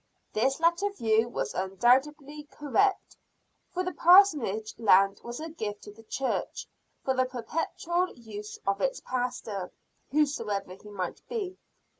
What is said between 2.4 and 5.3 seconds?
correct; for the parsonage land